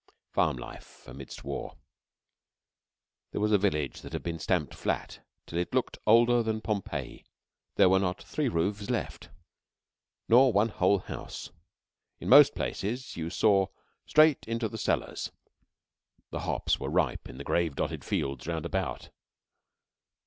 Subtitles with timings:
[0.31, 1.77] FARM LIFE AMIDST WAR
[3.31, 7.23] There was a village that had been stamped flat, till it looked older than Pompeii.
[7.75, 9.29] There were not three roofs left,
[10.27, 11.51] nor one whole house.
[12.19, 13.67] In most places you saw
[14.07, 15.31] straight into the cellars.
[16.31, 19.11] The hops were ripe in the grave dotted fields round about.